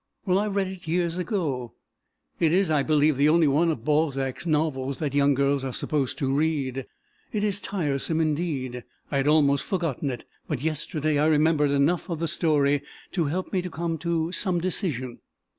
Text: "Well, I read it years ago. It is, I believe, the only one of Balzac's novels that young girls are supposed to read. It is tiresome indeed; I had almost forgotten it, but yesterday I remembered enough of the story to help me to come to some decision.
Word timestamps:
"Well, 0.25 0.39
I 0.39 0.47
read 0.47 0.65
it 0.65 0.87
years 0.87 1.19
ago. 1.19 1.75
It 2.39 2.51
is, 2.51 2.71
I 2.71 2.81
believe, 2.81 3.17
the 3.17 3.29
only 3.29 3.47
one 3.47 3.69
of 3.69 3.85
Balzac's 3.85 4.47
novels 4.47 4.97
that 4.97 5.13
young 5.13 5.35
girls 5.35 5.63
are 5.63 5.71
supposed 5.71 6.17
to 6.17 6.33
read. 6.33 6.87
It 7.31 7.43
is 7.43 7.61
tiresome 7.61 8.19
indeed; 8.19 8.83
I 9.11 9.17
had 9.17 9.27
almost 9.27 9.63
forgotten 9.63 10.09
it, 10.09 10.25
but 10.47 10.59
yesterday 10.63 11.19
I 11.19 11.27
remembered 11.27 11.69
enough 11.69 12.09
of 12.09 12.17
the 12.17 12.27
story 12.27 12.81
to 13.11 13.25
help 13.25 13.53
me 13.53 13.61
to 13.61 13.69
come 13.69 13.99
to 13.99 14.31
some 14.31 14.59
decision. 14.59 15.19